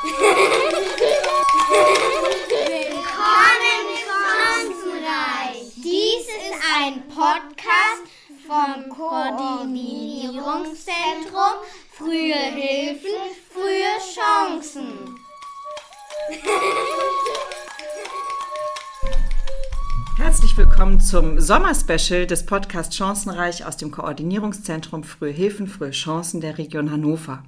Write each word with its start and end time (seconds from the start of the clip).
Willkommen 0.00 0.30
Chancenreich. 4.06 5.74
Dies 5.74 6.22
ist 6.22 6.54
ein 6.78 7.02
Podcast 7.08 8.06
vom 8.46 8.88
Koordinierungszentrum 8.90 11.56
Frühe 11.90 12.32
Hilfen, 12.32 13.10
frühe 13.52 13.98
Chancen. 14.14 15.18
Herzlich 20.16 20.56
willkommen 20.56 21.00
zum 21.00 21.40
Sommerspecial 21.40 22.28
des 22.28 22.46
Podcasts 22.46 22.94
Chancenreich 22.94 23.66
aus 23.66 23.76
dem 23.76 23.90
Koordinierungszentrum 23.90 25.02
Frühe 25.02 25.32
Hilfen, 25.32 25.66
frühe 25.66 25.90
Chancen 25.90 26.40
der 26.40 26.56
Region 26.56 26.92
Hannover. 26.92 27.42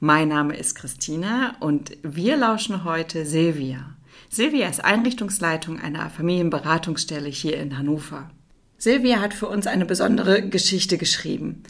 Mein 0.00 0.28
Name 0.28 0.54
ist 0.54 0.74
Christina 0.74 1.56
und 1.60 1.96
wir 2.02 2.36
lauschen 2.36 2.84
heute 2.84 3.24
Silvia. 3.24 3.94
Silvia 4.28 4.68
ist 4.68 4.84
Einrichtungsleitung 4.84 5.80
einer 5.80 6.10
Familienberatungsstelle 6.10 7.30
hier 7.30 7.56
in 7.56 7.78
Hannover. 7.78 8.30
Silvia 8.76 9.20
hat 9.20 9.32
für 9.32 9.46
uns 9.46 9.66
eine 9.66 9.86
besondere 9.86 10.46
Geschichte 10.46 10.98
geschrieben. 10.98 11.62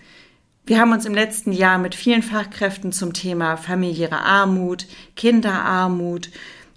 Wir 0.64 0.80
haben 0.80 0.90
uns 0.90 1.04
im 1.04 1.14
letzten 1.14 1.52
Jahr 1.52 1.78
mit 1.78 1.94
vielen 1.94 2.24
Fachkräften 2.24 2.90
zum 2.90 3.12
Thema 3.12 3.56
familiäre 3.56 4.18
Armut, 4.18 4.88
Kinderarmut 5.14 6.30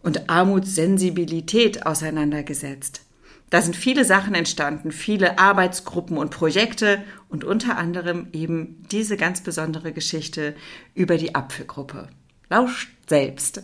und 0.03 0.29
Armutssensibilität 0.29 1.83
auseinandergesetzt. 1.83 3.01
Da 3.49 3.61
sind 3.61 3.75
viele 3.75 4.05
Sachen 4.05 4.35
entstanden, 4.35 4.91
viele 4.91 5.39
Arbeitsgruppen 5.39 6.17
und 6.17 6.29
Projekte 6.29 7.01
und 7.29 7.43
unter 7.43 7.77
anderem 7.77 8.27
eben 8.31 8.83
diese 8.91 9.17
ganz 9.17 9.41
besondere 9.41 9.91
Geschichte 9.91 10.55
über 10.93 11.17
die 11.17 11.33
Apfelgruppe. 11.33 12.09
Lauscht 12.49 12.89
selbst. 13.07 13.63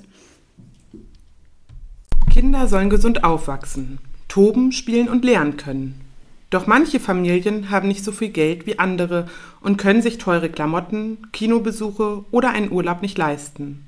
Kinder 2.31 2.67
sollen 2.67 2.89
gesund 2.89 3.23
aufwachsen, 3.23 3.99
toben, 4.27 4.71
spielen 4.71 5.07
und 5.07 5.23
lernen 5.23 5.57
können. 5.57 6.01
Doch 6.49 6.67
manche 6.67 6.99
Familien 6.99 7.69
haben 7.69 7.87
nicht 7.87 8.03
so 8.03 8.11
viel 8.11 8.29
Geld 8.29 8.65
wie 8.65 8.79
andere 8.79 9.27
und 9.61 9.77
können 9.77 10.01
sich 10.01 10.17
teure 10.17 10.49
Klamotten, 10.49 11.27
Kinobesuche 11.31 12.25
oder 12.31 12.49
einen 12.49 12.71
Urlaub 12.71 13.01
nicht 13.01 13.17
leisten. 13.17 13.87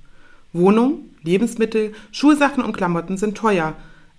Wohnung, 0.54 1.06
Lebensmittel, 1.24 1.94
Schulsachen 2.12 2.64
und 2.64 2.76
Klamotten 2.76 3.18
sind 3.18 3.38
teuer 3.38 3.76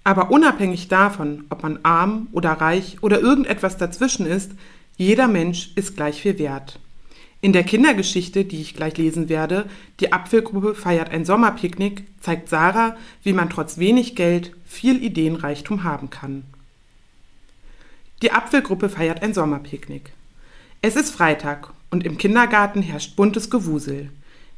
aber 0.08 0.30
unabhängig 0.30 0.88
davon, 0.88 1.44
ob 1.50 1.62
man 1.62 1.80
arm 1.82 2.28
oder 2.32 2.52
reich 2.52 2.96
oder 3.02 3.20
irgendetwas 3.20 3.76
dazwischen 3.76 4.24
ist, 4.24 4.52
jeder 4.96 5.28
Mensch 5.28 5.72
ist 5.74 5.96
gleich 5.96 6.22
viel 6.22 6.38
wert. 6.38 6.80
In 7.42 7.52
der 7.52 7.62
Kindergeschichte, 7.62 8.46
die 8.46 8.62
ich 8.62 8.74
gleich 8.74 8.96
lesen 8.96 9.28
werde, 9.28 9.66
die 10.00 10.14
Apfelgruppe 10.14 10.74
feiert 10.74 11.10
ein 11.10 11.26
Sommerpicknick, 11.26 12.04
zeigt 12.22 12.48
Sarah, 12.48 12.96
wie 13.22 13.34
man 13.34 13.50
trotz 13.50 13.76
wenig 13.76 14.16
Geld 14.16 14.56
viel 14.64 15.04
Ideenreichtum 15.04 15.84
haben 15.84 16.08
kann. 16.08 16.44
Die 18.22 18.32
Apfelgruppe 18.32 18.88
feiert 18.88 19.22
ein 19.22 19.34
Sommerpicknick. 19.34 20.14
Es 20.80 20.96
ist 20.96 21.14
Freitag 21.14 21.68
und 21.90 22.06
im 22.06 22.16
Kindergarten 22.16 22.80
herrscht 22.80 23.14
buntes 23.14 23.50
Gewusel. 23.50 24.08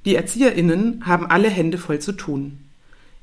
Die 0.04 0.14
ErzieherInnen 0.14 1.06
haben 1.06 1.26
alle 1.26 1.50
Hände 1.50 1.76
voll 1.76 1.98
zu 1.98 2.12
tun. 2.12 2.69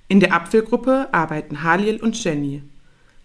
In 0.09 0.19
der 0.19 0.33
Apfelgruppe 0.33 1.09
arbeiten 1.11 1.63
Halil 1.63 1.97
und 1.97 2.21
Jenny. 2.23 2.63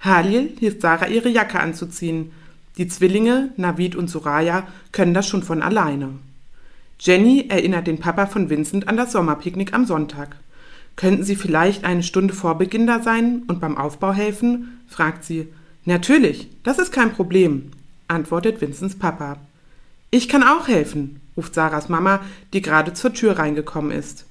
Halil 0.00 0.52
hilft 0.58 0.80
Sarah, 0.80 1.06
ihre 1.06 1.28
Jacke 1.28 1.60
anzuziehen. 1.60 2.32
Die 2.76 2.88
Zwillinge, 2.88 3.50
Navid 3.56 3.94
und 3.94 4.08
Soraya, 4.08 4.66
können 4.90 5.14
das 5.14 5.28
schon 5.28 5.42
von 5.42 5.62
alleine. 5.62 6.10
Jenny 6.98 7.46
erinnert 7.48 7.86
den 7.86 7.98
Papa 7.98 8.26
von 8.26 8.50
Vincent 8.50 8.88
an 8.88 8.96
das 8.96 9.12
Sommerpicknick 9.12 9.74
am 9.74 9.86
Sonntag. 9.86 10.36
Könnten 10.96 11.24
Sie 11.24 11.36
vielleicht 11.36 11.84
eine 11.84 12.02
Stunde 12.02 12.34
vor 12.34 12.58
Beginn 12.58 12.86
da 12.86 13.00
sein 13.00 13.42
und 13.46 13.60
beim 13.60 13.76
Aufbau 13.76 14.12
helfen? 14.12 14.80
fragt 14.88 15.24
sie. 15.24 15.48
Natürlich, 15.84 16.48
das 16.62 16.78
ist 16.78 16.92
kein 16.92 17.12
Problem, 17.12 17.72
antwortet 18.08 18.60
Vincents 18.60 18.98
Papa. 18.98 19.38
Ich 20.10 20.28
kann 20.28 20.42
auch 20.42 20.68
helfen, 20.68 21.20
ruft 21.36 21.54
Sarahs 21.54 21.88
Mama, 21.88 22.20
die 22.52 22.62
gerade 22.62 22.92
zur 22.92 23.12
Tür 23.14 23.38
reingekommen 23.38 23.90
ist. 23.90 24.26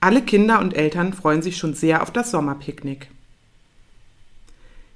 Alle 0.00 0.22
Kinder 0.22 0.60
und 0.60 0.74
Eltern 0.74 1.12
freuen 1.12 1.42
sich 1.42 1.56
schon 1.56 1.74
sehr 1.74 2.02
auf 2.02 2.10
das 2.10 2.30
Sommerpicknick. 2.30 3.08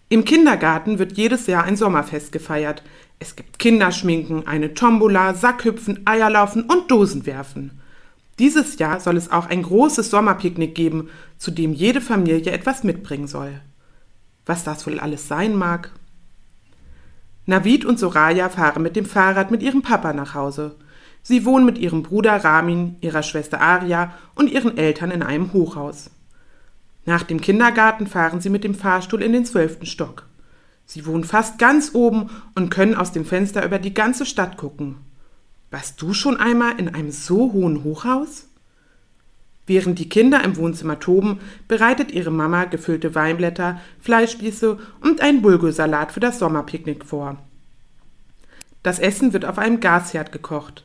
Im 0.09 0.25
Kindergarten 0.25 0.99
wird 0.99 1.13
jedes 1.13 1.47
Jahr 1.47 1.65
ein 1.65 1.77
Sommerfest 1.77 2.33
gefeiert. 2.33 2.83
Es 3.21 3.37
gibt 3.37 3.59
Kinderschminken, 3.59 4.47
eine 4.47 4.75
Tombola, 4.75 5.35
Sackhüpfen, 5.35 6.01
Eierlaufen 6.05 6.65
und 6.65 6.91
Dosenwerfen. 6.91 7.81
Dieses 8.41 8.79
Jahr 8.79 9.01
soll 9.01 9.17
es 9.17 9.31
auch 9.31 9.47
ein 9.47 9.63
großes 9.63 10.11
Sommerpicknick 10.11 10.75
geben, 10.75 11.11
zu 11.39 11.51
dem 11.51 11.73
jede 11.73 12.01
Familie 12.01 12.53
etwas 12.53 12.83
mitbringen 12.83 13.29
soll. 13.29 13.61
Was 14.47 14.65
das 14.65 14.87
wohl 14.87 14.99
alles 14.99 15.29
sein 15.29 15.55
mag? 15.55 15.93
Navid 17.47 17.85
und 17.85 17.99
Soraya 17.99 18.49
fahren 18.49 18.83
mit 18.83 18.97
dem 18.97 19.05
Fahrrad 19.05 19.51
mit 19.51 19.63
ihrem 19.63 19.83
Papa 19.83 20.13
nach 20.13 20.35
Hause. 20.35 20.77
Sie 21.23 21.45
wohnen 21.45 21.67
mit 21.67 21.79
ihrem 21.79 22.03
Bruder 22.03 22.37
Ramin, 22.37 22.97
ihrer 23.01 23.23
Schwester 23.23 23.61
Aria 23.61 24.15
und 24.35 24.51
ihren 24.51 24.77
Eltern 24.77 25.11
in 25.11 25.23
einem 25.23 25.53
Hochhaus. 25.53 26.11
Nach 27.05 27.23
dem 27.23 27.41
Kindergarten 27.41 28.07
fahren 28.07 28.41
sie 28.41 28.51
mit 28.51 28.65
dem 28.65 28.75
Fahrstuhl 28.75 29.23
in 29.23 29.33
den 29.33 29.45
zwölften 29.45 29.87
Stock. 29.87 30.27
Sie 30.87 31.07
wohnen 31.07 31.25
fast 31.25 31.59
ganz 31.59 31.95
oben 31.95 32.31
und 32.55 32.71
können 32.71 32.95
aus 32.95 33.13
dem 33.13 33.25
Fenster 33.25 33.65
über 33.65 33.79
die 33.79 33.95
ganze 33.95 34.27
Stadt 34.27 34.57
gucken. 34.57 34.97
Warst 35.71 36.03
du 36.03 36.15
schon 36.15 36.37
einmal 36.37 36.79
in 36.79 36.93
einem 36.93 37.13
so 37.13 37.53
hohen 37.53 37.85
Hochhaus? 37.85 38.49
Während 39.67 40.01
die 40.01 40.09
Kinder 40.09 40.43
im 40.43 40.57
Wohnzimmer 40.57 40.99
toben, 40.99 41.39
bereitet 41.69 42.11
ihre 42.11 42.33
Mama 42.33 42.65
gefüllte 42.65 43.15
Weinblätter, 43.15 43.81
Fleischspieße 44.01 44.79
und 45.01 45.21
einen 45.21 45.43
Bulgursalat 45.43 46.11
für 46.11 46.19
das 46.19 46.41
Sommerpicknick 46.41 47.05
vor. 47.05 47.37
Das 48.83 48.99
Essen 48.99 49.33
wird 49.33 49.45
auf 49.45 49.59
einem 49.59 49.79
Gasherd 49.79 50.33
gekocht. 50.33 50.85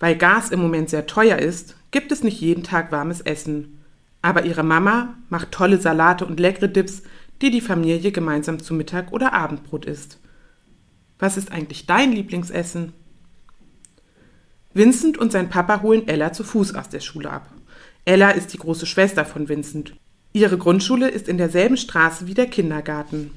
Weil 0.00 0.16
Gas 0.16 0.50
im 0.50 0.60
Moment 0.60 0.90
sehr 0.90 1.06
teuer 1.06 1.38
ist, 1.38 1.76
gibt 1.90 2.10
es 2.10 2.24
nicht 2.24 2.40
jeden 2.40 2.64
Tag 2.64 2.90
warmes 2.90 3.20
Essen. 3.20 3.84
Aber 4.22 4.44
ihre 4.44 4.64
Mama 4.64 5.14
macht 5.28 5.52
tolle 5.52 5.78
Salate 5.78 6.26
und 6.26 6.40
leckere 6.40 6.68
Dips, 6.68 7.02
die 7.42 7.50
die 7.50 7.60
Familie 7.60 8.10
gemeinsam 8.10 8.60
zu 8.60 8.74
Mittag 8.74 9.12
oder 9.12 9.32
Abendbrot 9.32 9.84
isst. 9.84 10.18
Was 11.18 11.36
ist 11.36 11.52
eigentlich 11.52 11.86
dein 11.86 12.12
Lieblingsessen? 12.12 12.92
Vincent 14.72 15.18
und 15.18 15.32
sein 15.32 15.48
Papa 15.48 15.82
holen 15.82 16.08
Ella 16.08 16.32
zu 16.32 16.44
Fuß 16.44 16.74
aus 16.74 16.88
der 16.88 17.00
Schule 17.00 17.30
ab. 17.30 17.50
Ella 18.04 18.30
ist 18.30 18.52
die 18.52 18.58
große 18.58 18.86
Schwester 18.86 19.24
von 19.24 19.48
Vincent. 19.48 19.94
Ihre 20.32 20.58
Grundschule 20.58 21.08
ist 21.08 21.28
in 21.28 21.38
derselben 21.38 21.76
Straße 21.76 22.26
wie 22.26 22.34
der 22.34 22.46
Kindergarten. 22.46 23.32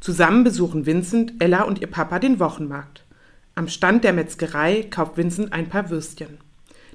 Zusammen 0.00 0.44
besuchen 0.44 0.84
Vincent, 0.84 1.34
Ella 1.38 1.62
und 1.62 1.80
ihr 1.80 1.86
Papa 1.86 2.18
den 2.18 2.40
Wochenmarkt. 2.40 3.04
Am 3.56 3.68
Stand 3.68 4.02
der 4.02 4.12
Metzgerei 4.12 4.86
kauft 4.90 5.16
Vincent 5.16 5.52
ein 5.52 5.68
paar 5.68 5.88
Würstchen. 5.88 6.38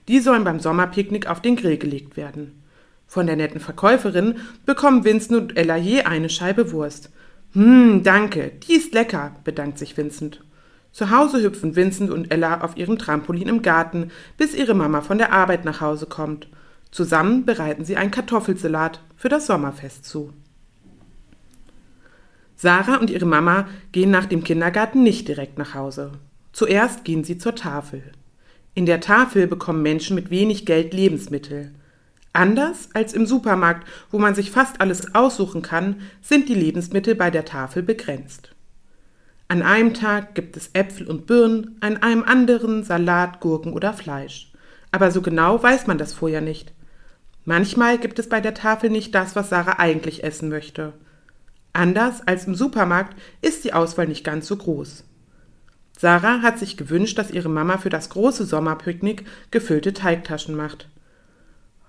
Die 0.09 0.19
sollen 0.19 0.43
beim 0.43 0.59
Sommerpicknick 0.59 1.27
auf 1.27 1.41
den 1.41 1.55
Grill 1.55 1.77
gelegt 1.77 2.17
werden. 2.17 2.61
Von 3.07 3.27
der 3.27 3.37
netten 3.37 3.61
Verkäuferin 3.61 4.39
bekommen 4.65 5.05
Vincent 5.05 5.39
und 5.39 5.57
Ella 5.57 5.77
je 5.77 6.01
eine 6.01 6.29
Scheibe 6.29 6.71
Wurst. 6.71 7.11
Hm, 7.53 8.03
danke, 8.03 8.51
die 8.67 8.73
ist 8.73 8.93
lecker, 8.93 9.35
bedankt 9.43 9.79
sich 9.79 9.95
Vincent. 9.95 10.43
Zu 10.91 11.11
Hause 11.11 11.41
hüpfen 11.41 11.75
Vincent 11.75 12.11
und 12.11 12.31
Ella 12.31 12.61
auf 12.61 12.75
ihrem 12.75 12.97
Trampolin 12.97 13.47
im 13.47 13.61
Garten, 13.61 14.11
bis 14.37 14.53
ihre 14.53 14.73
Mama 14.73 15.01
von 15.01 15.17
der 15.17 15.31
Arbeit 15.31 15.63
nach 15.63 15.79
Hause 15.79 16.07
kommt. 16.07 16.47
Zusammen 16.91 17.45
bereiten 17.45 17.85
sie 17.85 17.95
einen 17.95 18.11
Kartoffelsalat 18.11 19.01
für 19.15 19.29
das 19.29 19.47
Sommerfest 19.47 20.05
zu. 20.05 20.33
Sarah 22.55 22.97
und 22.97 23.09
ihre 23.09 23.25
Mama 23.25 23.69
gehen 23.93 24.11
nach 24.11 24.25
dem 24.25 24.43
Kindergarten 24.43 25.03
nicht 25.03 25.27
direkt 25.27 25.57
nach 25.57 25.73
Hause. 25.75 26.11
Zuerst 26.51 27.03
gehen 27.03 27.23
sie 27.23 27.37
zur 27.37 27.55
Tafel. 27.55 28.03
In 28.73 28.85
der 28.85 29.01
Tafel 29.01 29.47
bekommen 29.47 29.81
Menschen 29.81 30.15
mit 30.15 30.29
wenig 30.29 30.65
Geld 30.65 30.93
Lebensmittel. 30.93 31.71
Anders 32.33 32.89
als 32.93 33.13
im 33.13 33.25
Supermarkt, 33.25 33.87
wo 34.11 34.19
man 34.19 34.35
sich 34.35 34.51
fast 34.51 34.81
alles 34.81 35.15
aussuchen 35.15 35.61
kann, 35.61 36.01
sind 36.21 36.47
die 36.47 36.55
Lebensmittel 36.55 37.15
bei 37.15 37.31
der 37.31 37.45
Tafel 37.45 37.83
begrenzt. 37.83 38.55
An 39.47 39.63
einem 39.63 39.95
Tag 39.95 40.35
gibt 40.35 40.55
es 40.55 40.69
Äpfel 40.73 41.07
und 41.07 41.25
Birnen, 41.25 41.77
an 41.81 41.97
einem 41.97 42.23
anderen 42.23 42.83
Salat, 42.83 43.39
Gurken 43.39 43.73
oder 43.73 43.93
Fleisch. 43.93 44.51
Aber 44.91 45.11
so 45.11 45.21
genau 45.21 45.61
weiß 45.61 45.87
man 45.87 45.97
das 45.97 46.13
vorher 46.13 46.41
nicht. 46.41 46.71
Manchmal 47.45 47.97
gibt 47.97 48.19
es 48.19 48.29
bei 48.29 48.41
der 48.41 48.53
Tafel 48.53 48.91
nicht 48.91 49.15
das, 49.15 49.35
was 49.35 49.49
Sarah 49.49 49.79
eigentlich 49.79 50.23
essen 50.23 50.49
möchte. 50.49 50.93
Anders 51.73 52.21
als 52.27 52.45
im 52.45 52.53
Supermarkt 52.53 53.17
ist 53.41 53.63
die 53.63 53.73
Auswahl 53.73 54.07
nicht 54.07 54.23
ganz 54.23 54.47
so 54.47 54.55
groß. 54.55 55.03
Sarah 55.99 56.41
hat 56.41 56.57
sich 56.57 56.77
gewünscht, 56.77 57.17
dass 57.17 57.29
ihre 57.29 57.49
Mama 57.49 57.77
für 57.77 57.89
das 57.89 58.09
große 58.09 58.45
Sommerpicknick 58.45 59.25
gefüllte 59.51 59.91
Teigtaschen 59.91 60.55
macht. 60.55 60.87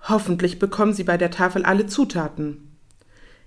Hoffentlich 0.09 0.59
bekommen 0.59 0.91
sie 0.91 1.05
bei 1.05 1.15
der 1.15 1.31
Tafel 1.31 1.63
alle 1.63 1.87
Zutaten. 1.87 2.75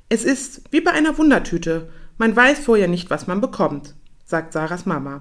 Es 0.09 0.25
ist 0.25 0.63
wie 0.71 0.81
bei 0.81 0.93
einer 0.93 1.19
Wundertüte. 1.19 1.91
Man 2.17 2.35
weiß 2.35 2.61
vorher 2.61 2.89
nicht, 2.89 3.11
was 3.11 3.27
man 3.27 3.43
bekommt, 3.43 3.95
sagt 4.25 4.55
Sarahs 4.55 4.87
Mama. 4.87 5.21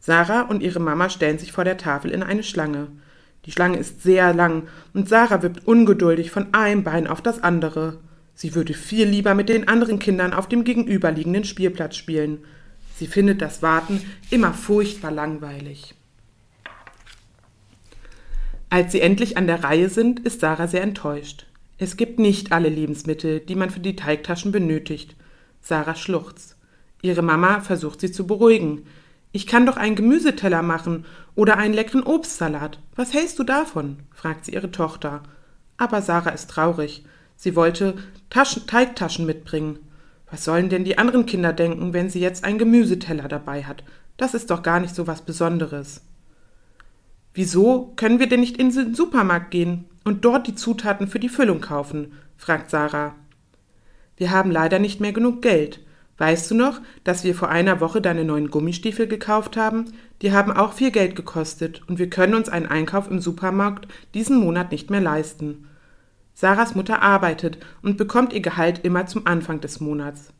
Sarah 0.00 0.40
und 0.40 0.64
ihre 0.64 0.80
Mama 0.80 1.10
stellen 1.10 1.38
sich 1.38 1.52
vor 1.52 1.62
der 1.62 1.78
Tafel 1.78 2.10
in 2.10 2.24
eine 2.24 2.42
Schlange. 2.42 2.88
Die 3.44 3.52
Schlange 3.52 3.78
ist 3.78 4.02
sehr 4.02 4.34
lang 4.34 4.66
und 4.92 5.08
Sarah 5.08 5.44
wippt 5.44 5.64
ungeduldig 5.64 6.32
von 6.32 6.52
einem 6.54 6.82
Bein 6.82 7.06
auf 7.06 7.22
das 7.22 7.40
andere. 7.40 8.00
Sie 8.34 8.56
würde 8.56 8.74
viel 8.74 9.06
lieber 9.06 9.36
mit 9.36 9.48
den 9.48 9.68
anderen 9.68 10.00
Kindern 10.00 10.32
auf 10.32 10.48
dem 10.48 10.64
gegenüberliegenden 10.64 11.44
Spielplatz 11.44 11.94
spielen. 11.94 12.38
Sie 13.00 13.06
findet 13.06 13.40
das 13.40 13.62
Warten 13.62 14.02
immer 14.28 14.52
furchtbar 14.52 15.10
langweilig. 15.10 15.94
Als 18.68 18.92
sie 18.92 19.00
endlich 19.00 19.38
an 19.38 19.46
der 19.46 19.64
Reihe 19.64 19.88
sind, 19.88 20.20
ist 20.20 20.40
Sarah 20.40 20.68
sehr 20.68 20.82
enttäuscht. 20.82 21.46
Es 21.78 21.96
gibt 21.96 22.18
nicht 22.18 22.52
alle 22.52 22.68
Lebensmittel, 22.68 23.40
die 23.40 23.54
man 23.54 23.70
für 23.70 23.80
die 23.80 23.96
Teigtaschen 23.96 24.52
benötigt. 24.52 25.16
Sarah 25.62 25.94
schluchzt. 25.94 26.56
Ihre 27.00 27.22
Mama 27.22 27.60
versucht 27.60 28.02
sie 28.02 28.12
zu 28.12 28.26
beruhigen. 28.26 28.84
Ich 29.32 29.46
kann 29.46 29.64
doch 29.64 29.78
einen 29.78 29.96
Gemüseteller 29.96 30.60
machen 30.60 31.06
oder 31.34 31.56
einen 31.56 31.72
leckeren 31.72 32.02
Obstsalat. 32.02 32.80
Was 32.96 33.14
hältst 33.14 33.38
du 33.38 33.44
davon? 33.44 34.00
fragt 34.12 34.44
sie 34.44 34.52
ihre 34.52 34.72
Tochter. 34.72 35.22
Aber 35.78 36.02
Sarah 36.02 36.32
ist 36.32 36.50
traurig. 36.50 37.06
Sie 37.34 37.56
wollte 37.56 37.96
Taschen, 38.28 38.66
Teigtaschen 38.66 39.24
mitbringen. 39.24 39.78
Was 40.30 40.44
sollen 40.44 40.68
denn 40.68 40.84
die 40.84 40.98
anderen 40.98 41.26
Kinder 41.26 41.52
denken, 41.52 41.92
wenn 41.92 42.08
sie 42.08 42.20
jetzt 42.20 42.44
einen 42.44 42.58
Gemüseteller 42.58 43.28
dabei 43.28 43.64
hat? 43.64 43.82
Das 44.16 44.34
ist 44.34 44.50
doch 44.50 44.62
gar 44.62 44.80
nicht 44.80 44.94
so 44.94 45.06
was 45.06 45.22
Besonderes. 45.22 46.02
Wieso 47.34 47.92
können 47.96 48.18
wir 48.18 48.28
denn 48.28 48.40
nicht 48.40 48.56
in 48.56 48.70
den 48.70 48.94
Supermarkt 48.94 49.50
gehen 49.50 49.86
und 50.04 50.24
dort 50.24 50.46
die 50.46 50.54
Zutaten 50.54 51.08
für 51.08 51.18
die 51.18 51.28
Füllung 51.28 51.60
kaufen? 51.60 52.12
fragt 52.36 52.70
Sarah. 52.70 53.14
Wir 54.16 54.30
haben 54.30 54.50
leider 54.50 54.78
nicht 54.78 55.00
mehr 55.00 55.12
genug 55.12 55.42
Geld. 55.42 55.80
Weißt 56.18 56.50
du 56.50 56.54
noch, 56.54 56.80
dass 57.02 57.24
wir 57.24 57.34
vor 57.34 57.48
einer 57.48 57.80
Woche 57.80 58.02
deine 58.02 58.24
neuen 58.24 58.50
Gummistiefel 58.50 59.06
gekauft 59.06 59.56
haben? 59.56 59.92
Die 60.20 60.32
haben 60.32 60.52
auch 60.52 60.74
viel 60.74 60.90
Geld 60.90 61.16
gekostet 61.16 61.80
und 61.88 61.98
wir 61.98 62.10
können 62.10 62.34
uns 62.34 62.50
einen 62.50 62.66
Einkauf 62.66 63.10
im 63.10 63.20
Supermarkt 63.20 63.88
diesen 64.12 64.36
Monat 64.36 64.70
nicht 64.70 64.90
mehr 64.90 65.00
leisten. 65.00 65.66
Sarahs 66.40 66.74
Mutter 66.74 67.02
arbeitet 67.02 67.58
und 67.82 67.98
bekommt 67.98 68.32
ihr 68.32 68.40
Gehalt 68.40 68.82
immer 68.82 69.04
zum 69.04 69.26
Anfang 69.26 69.60
des 69.60 69.78
Monats. 69.78 70.32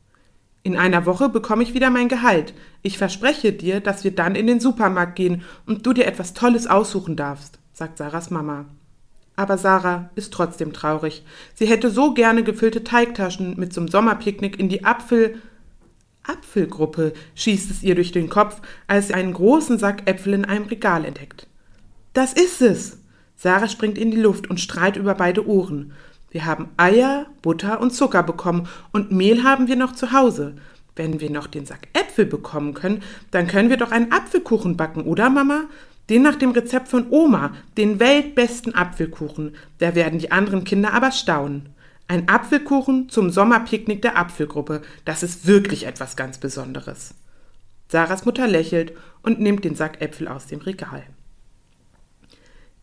In 0.62 0.78
einer 0.78 1.04
Woche 1.04 1.28
bekomme 1.28 1.62
ich 1.62 1.74
wieder 1.74 1.90
mein 1.90 2.08
Gehalt. 2.08 2.54
Ich 2.80 2.96
verspreche 2.96 3.52
dir, 3.52 3.80
dass 3.80 4.02
wir 4.02 4.14
dann 4.14 4.34
in 4.34 4.46
den 4.46 4.60
Supermarkt 4.60 5.14
gehen 5.16 5.42
und 5.66 5.84
du 5.84 5.92
dir 5.92 6.06
etwas 6.06 6.32
Tolles 6.32 6.66
aussuchen 6.66 7.16
darfst, 7.16 7.58
sagt 7.74 7.98
Sarahs 7.98 8.30
Mama. 8.30 8.64
Aber 9.36 9.58
Sarah 9.58 10.08
ist 10.14 10.32
trotzdem 10.32 10.72
traurig. 10.72 11.22
Sie 11.52 11.66
hätte 11.66 11.90
so 11.90 12.14
gerne 12.14 12.44
gefüllte 12.44 12.82
Teigtaschen 12.82 13.60
mit 13.60 13.74
zum 13.74 13.86
Sommerpicknick 13.86 14.58
in 14.58 14.70
die 14.70 14.86
Apfel 14.86 15.34
Apfelgruppe 16.22 17.12
schießt 17.34 17.70
es 17.70 17.82
ihr 17.82 17.94
durch 17.94 18.12
den 18.12 18.30
Kopf, 18.30 18.62
als 18.86 19.08
sie 19.08 19.14
einen 19.14 19.34
großen 19.34 19.78
Sack 19.78 20.08
Äpfel 20.08 20.32
in 20.32 20.44
einem 20.46 20.64
Regal 20.64 21.04
entdeckt. 21.04 21.46
Das 22.14 22.32
ist 22.32 22.62
es! 22.62 22.99
Sarah 23.42 23.68
springt 23.68 23.96
in 23.96 24.10
die 24.10 24.20
Luft 24.20 24.50
und 24.50 24.60
strahlt 24.60 24.96
über 24.96 25.14
beide 25.14 25.48
Ohren. 25.48 25.94
Wir 26.30 26.44
haben 26.44 26.68
Eier, 26.76 27.24
Butter 27.40 27.80
und 27.80 27.90
Zucker 27.90 28.22
bekommen 28.22 28.68
und 28.92 29.12
Mehl 29.12 29.44
haben 29.44 29.66
wir 29.66 29.76
noch 29.76 29.92
zu 29.92 30.12
Hause. 30.12 30.56
Wenn 30.94 31.20
wir 31.20 31.30
noch 31.30 31.46
den 31.46 31.64
Sack 31.64 31.88
Äpfel 31.94 32.26
bekommen 32.26 32.74
können, 32.74 33.02
dann 33.30 33.46
können 33.46 33.70
wir 33.70 33.78
doch 33.78 33.92
einen 33.92 34.12
Apfelkuchen 34.12 34.76
backen, 34.76 35.04
oder 35.04 35.30
Mama? 35.30 35.62
Den 36.10 36.20
nach 36.20 36.36
dem 36.36 36.50
Rezept 36.50 36.88
von 36.88 37.06
Oma, 37.08 37.52
den 37.78 37.98
weltbesten 37.98 38.74
Apfelkuchen. 38.74 39.56
Da 39.78 39.94
werden 39.94 40.18
die 40.18 40.32
anderen 40.32 40.64
Kinder 40.64 40.92
aber 40.92 41.10
staunen. 41.10 41.70
Ein 42.08 42.28
Apfelkuchen 42.28 43.08
zum 43.08 43.30
Sommerpicknick 43.30 44.02
der 44.02 44.18
Apfelgruppe. 44.18 44.82
Das 45.06 45.22
ist 45.22 45.46
wirklich 45.46 45.86
etwas 45.86 46.14
ganz 46.14 46.36
Besonderes. 46.36 47.14
Sarahs 47.88 48.26
Mutter 48.26 48.46
lächelt 48.46 48.92
und 49.22 49.40
nimmt 49.40 49.64
den 49.64 49.76
Sack 49.76 50.02
Äpfel 50.02 50.28
aus 50.28 50.46
dem 50.46 50.60
Regal. 50.60 51.04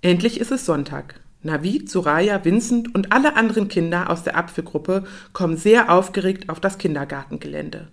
Endlich 0.08 0.40
ist 0.40 0.54
es 0.54 0.66
Sonntag. 0.66 1.20
Navid, 1.44 1.90
Soraya, 1.90 2.46
Vincent 2.46 2.96
und 2.96 3.12
alle 3.12 3.36
anderen 3.36 3.68
Kinder 3.68 4.10
aus 4.10 4.24
der 4.24 4.38
Apfelgruppe 4.38 5.04
kommen 5.34 5.58
sehr 5.58 5.92
aufgeregt 5.92 6.48
auf 6.48 6.62
das 6.62 6.78
Kindergartengelände. 6.78 7.90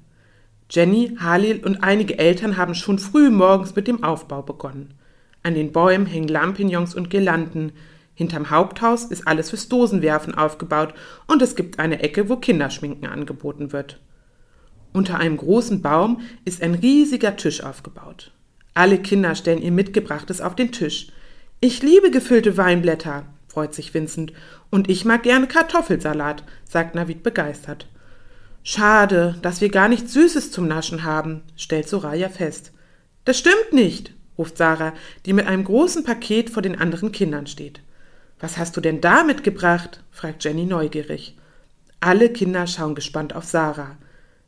Jenny, 0.71 1.17
Halil 1.19 1.61
und 1.65 1.83
einige 1.83 2.17
Eltern 2.17 2.57
haben 2.57 2.77
schon 2.77 3.01
früh 3.01 3.31
morgens 3.31 3.75
mit 3.75 3.89
dem 3.89 4.05
Aufbau 4.05 4.43
begonnen. 4.43 4.95
An 5.43 5.55
den 5.55 5.73
Bäumen 5.73 6.07
hängen 6.07 6.29
Lampignons 6.29 6.95
und 6.95 7.11
Girlanden, 7.11 7.73
Hinterm 8.15 8.49
Haupthaus 8.49 9.07
ist 9.07 9.27
alles 9.27 9.51
fürs 9.51 9.69
Dosenwerfen 9.69 10.37
aufgebaut 10.37 10.95
und 11.27 11.43
es 11.43 11.57
gibt 11.57 11.81
eine 11.81 12.01
Ecke, 12.01 12.29
wo 12.29 12.37
Kinderschminken 12.37 13.09
angeboten 13.09 13.73
wird. 13.73 13.99
Unter 14.93 15.19
einem 15.19 15.37
großen 15.37 15.83
Baum 15.83 16.21
ist 16.45 16.63
ein 16.63 16.75
riesiger 16.75 17.37
Tisch 17.37 17.65
aufgebaut. 17.65 18.31
Alle 18.73 18.99
Kinder 18.99 19.35
stellen 19.35 19.61
ihr 19.61 19.73
Mitgebrachtes 19.73 20.41
auf 20.41 20.55
den 20.55 20.71
Tisch. 20.71 21.09
Ich 21.67 21.83
liebe 21.83 22.11
gefüllte 22.11 22.59
Weinblätter, 22.59 23.25
freut 23.49 23.73
sich 23.73 23.95
Vincent, 23.95 24.35
und 24.69 24.91
ich 24.91 25.07
mag 25.07 25.23
gerne 25.23 25.47
Kartoffelsalat, 25.47 26.45
sagt 26.69 26.95
Navid 26.95 27.23
begeistert. 27.23 27.89
Schade, 28.63 29.39
dass 29.41 29.63
wir 29.63 29.71
gar 29.71 29.89
nichts 29.89 30.13
Süßes 30.13 30.51
zum 30.51 30.69
Naschen 30.69 31.05
haben, 31.05 31.41
stellt 31.57 31.89
Soraya 31.89 32.29
fest. 32.29 32.73
Das 33.25 33.39
stimmt 33.39 33.73
nicht, 33.73 34.13
ruft 34.37 34.59
Sarah, 34.59 34.93
die 35.25 35.33
mit 35.33 35.47
einem 35.47 35.65
großen 35.65 36.05
Paket 36.05 36.51
vor 36.51 36.61
den 36.61 36.79
anderen 36.79 37.13
Kindern 37.13 37.47
steht. 37.47 37.81
Was 38.41 38.59
hast 38.59 38.77
du 38.77 38.83
denn 38.83 39.01
da 39.01 39.25
mitgebracht? 39.25 40.05
fragt 40.11 40.45
Jenny 40.45 40.67
neugierig. 40.67 41.35
Alle 41.99 42.29
Kinder 42.29 42.67
schauen 42.67 42.95
gespannt 42.95 43.35
auf 43.35 43.45
Sarah. 43.45 43.97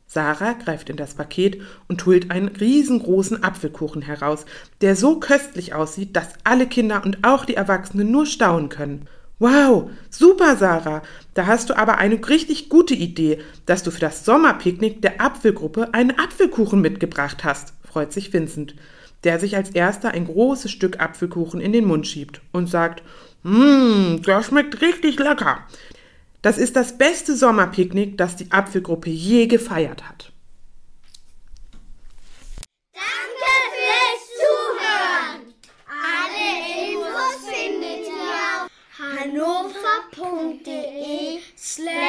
Sarah 0.07 0.53
greift 0.53 0.89
in 0.89 0.95
das 0.95 1.13
Paket 1.13 1.61
und 1.89 2.05
holt 2.05 2.31
einen 2.31 2.47
riesengroßen 2.47 3.43
Apfelkuchen 3.43 4.01
heraus, 4.01 4.45
der 4.81 4.95
so 4.95 5.19
köstlich 5.19 5.73
aussieht, 5.73 6.15
dass 6.15 6.29
alle 6.45 6.65
Kinder 6.65 7.03
und 7.05 7.19
auch 7.23 7.43
die 7.43 7.55
Erwachsenen 7.55 8.09
nur 8.09 8.25
staunen 8.25 8.69
können. 8.69 9.07
Wow, 9.39 9.91
super, 10.09 10.55
Sarah. 10.55 11.03
Da 11.35 11.45
hast 11.45 11.69
du 11.69 11.77
aber 11.77 11.99
eine 11.99 12.27
richtig 12.27 12.69
gute 12.69 12.95
Idee, 12.95 13.39
dass 13.67 13.83
du 13.83 13.91
für 13.91 13.99
das 13.99 14.25
Sommerpicknick 14.25 15.01
der 15.01 15.21
Apfelgruppe 15.21 15.93
einen 15.93 16.17
Apfelkuchen 16.17 16.81
mitgebracht 16.81 17.43
hast, 17.43 17.73
freut 17.83 18.13
sich 18.13 18.33
Vincent, 18.33 18.75
der 19.23 19.39
sich 19.39 19.55
als 19.55 19.69
erster 19.71 20.11
ein 20.11 20.25
großes 20.25 20.71
Stück 20.71 20.99
Apfelkuchen 20.99 21.61
in 21.61 21.73
den 21.73 21.85
Mund 21.85 22.07
schiebt 22.07 22.41
und 22.51 22.67
sagt, 22.67 23.03
Mmm, 23.43 24.21
das 24.23 24.47
schmeckt 24.47 24.81
richtig 24.81 25.19
lecker. 25.19 25.59
Das 26.41 26.57
ist 26.57 26.75
das 26.75 26.97
beste 26.97 27.35
Sommerpicknick, 27.35 28.17
das 28.17 28.35
die 28.35 28.51
Apfelgruppe 28.51 29.09
je 29.09 29.47
gefeiert 29.47 30.07
hat. 30.07 30.31
Danke 32.93 33.53
fürs 33.73 34.23
Zuhören. 34.39 35.53
Alle 35.87 36.47
Infos 36.91 37.39
findet 37.49 38.07
ihr 38.07 38.37
auf 38.55 38.69
hannover.de 39.97 40.77
slash 41.57 42.06